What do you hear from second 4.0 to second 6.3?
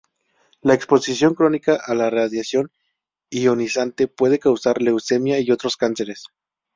puede causar leucemia y otros cánceres.